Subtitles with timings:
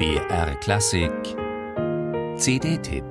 [0.00, 1.12] BR Klassik
[2.38, 3.04] CD-Tipp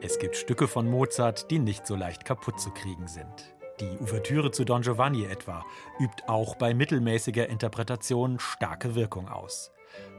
[0.00, 3.56] Es gibt Stücke von Mozart, die nicht so leicht kaputt zu kriegen sind.
[3.80, 5.64] Die Ouvertüre zu Don Giovanni etwa
[5.98, 9.72] übt auch bei mittelmäßiger Interpretation starke Wirkung aus.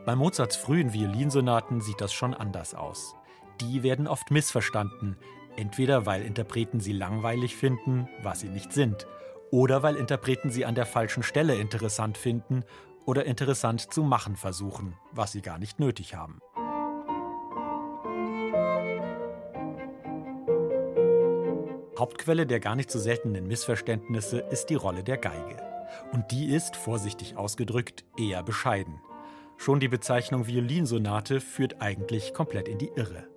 [0.05, 3.15] Bei Mozarts frühen Violinsonaten sieht das schon anders aus.
[3.61, 5.15] Die werden oft missverstanden,
[5.57, 9.07] entweder weil Interpreten sie langweilig finden, was sie nicht sind,
[9.51, 12.63] oder weil Interpreten sie an der falschen Stelle interessant finden
[13.05, 16.39] oder interessant zu machen versuchen, was sie gar nicht nötig haben.
[21.97, 25.57] Hauptquelle der gar nicht so seltenen Missverständnisse ist die Rolle der Geige.
[26.11, 28.99] Und die ist, vorsichtig ausgedrückt, eher bescheiden.
[29.57, 33.29] Schon die Bezeichnung Violinsonate führt eigentlich komplett in die Irre.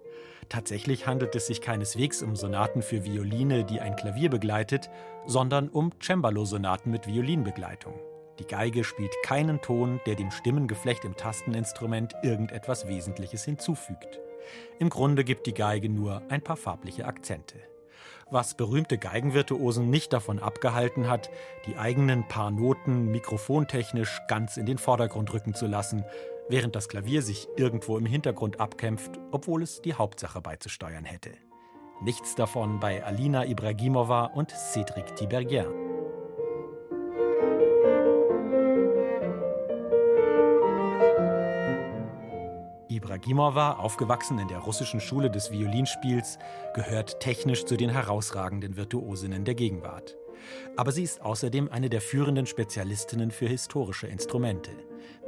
[0.49, 4.89] Tatsächlich handelt es sich keineswegs um Sonaten für Violine, die ein Klavier begleitet,
[5.27, 7.95] sondern um Cembalo-Sonaten mit Violinbegleitung.
[8.39, 14.21] Die Geige spielt keinen Ton, der dem Stimmengeflecht im Tasteninstrument irgendetwas Wesentliches hinzufügt.
[14.79, 17.59] Im Grunde gibt die Geige nur ein paar farbliche Akzente
[18.31, 21.31] was berühmte Geigenvirtuosen nicht davon abgehalten hat,
[21.67, 26.05] die eigenen paar Noten mikrofontechnisch ganz in den Vordergrund rücken zu lassen,
[26.49, 31.31] während das Klavier sich irgendwo im Hintergrund abkämpft, obwohl es die Hauptsache beizusteuern hätte.
[32.03, 35.89] Nichts davon bei Alina Ibragimova und Cédric Tiberghien.
[42.89, 46.39] Ibragimova, aufgewachsen in der russischen Schule des Violinspiels,
[46.75, 50.18] gehört technisch zu den herausragenden Virtuosinnen der Gegenwart.
[50.77, 54.71] Aber sie ist außerdem eine der führenden Spezialistinnen für historische Instrumente.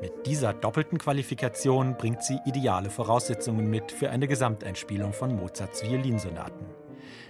[0.01, 6.67] Mit dieser doppelten Qualifikation bringt sie ideale Voraussetzungen mit für eine Gesamteinspielung von Mozarts Violinsonaten.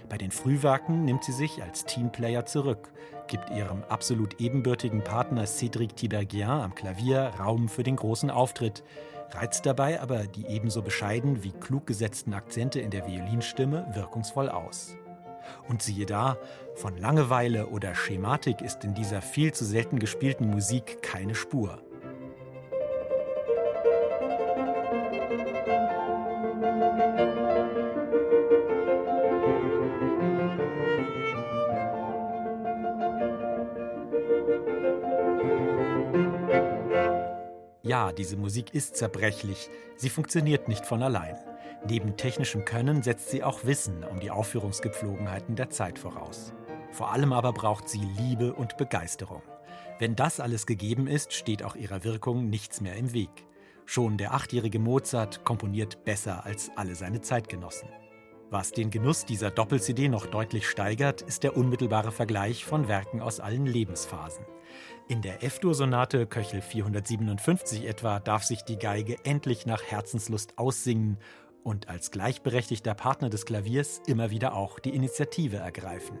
[0.09, 2.91] Bei den Frühwerken nimmt sie sich als Teamplayer zurück,
[3.27, 8.83] gibt ihrem absolut ebenbürtigen Partner Cédric Tiberghien am Klavier Raum für den großen Auftritt,
[9.31, 14.97] reizt dabei aber die ebenso bescheiden wie klug gesetzten Akzente in der Violinstimme wirkungsvoll aus.
[15.67, 16.37] Und siehe da,
[16.75, 21.79] von Langeweile oder Schematik ist in dieser viel zu selten gespielten Musik keine Spur.
[37.83, 41.37] Ja, diese Musik ist zerbrechlich, sie funktioniert nicht von allein.
[41.87, 46.53] Neben technischem Können setzt sie auch Wissen um die Aufführungsgepflogenheiten der Zeit voraus.
[46.91, 49.41] Vor allem aber braucht sie Liebe und Begeisterung.
[49.97, 53.29] Wenn das alles gegeben ist, steht auch ihrer Wirkung nichts mehr im Weg.
[53.85, 57.89] Schon der achtjährige Mozart komponiert besser als alle seine Zeitgenossen.
[58.51, 63.39] Was den Genuss dieser Doppel-CD noch deutlich steigert, ist der unmittelbare Vergleich von Werken aus
[63.39, 64.45] allen Lebensphasen.
[65.07, 71.17] In der F-Dur-Sonate Köchel 457 etwa darf sich die Geige endlich nach Herzenslust aussingen
[71.63, 76.19] und als gleichberechtigter Partner des Klaviers immer wieder auch die Initiative ergreifen.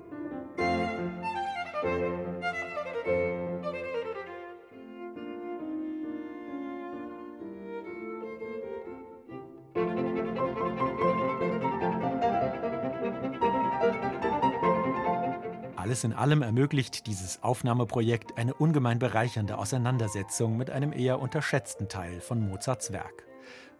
[15.75, 22.21] Alles in allem ermöglicht dieses Aufnahmeprojekt eine ungemein bereichernde Auseinandersetzung mit einem eher unterschätzten Teil
[22.21, 23.30] von Mozarts Werk.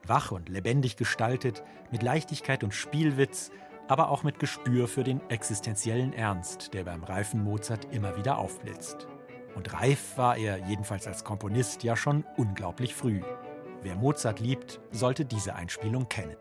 [0.08, 3.52] Wach und lebendig gestaltet, mit Leichtigkeit und Spielwitz,
[3.88, 9.08] aber auch mit Gespür für den existenziellen Ernst, der beim reifen Mozart immer wieder aufblitzt.
[9.56, 13.22] Und reif war er, jedenfalls als Komponist, ja schon unglaublich früh.
[13.82, 16.38] Wer Mozart liebt, sollte diese Einspielung kennen.